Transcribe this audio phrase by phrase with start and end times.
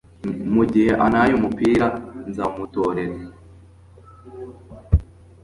[0.53, 1.87] Mugihe antaye umupira
[2.29, 3.15] nzawumutorera